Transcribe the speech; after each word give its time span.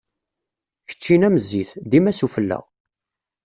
Keččini 0.89 1.25
am 1.27 1.37
zzit, 1.45 1.71
dima 1.89 2.11
s 2.17 2.21
ufella. 2.25 2.59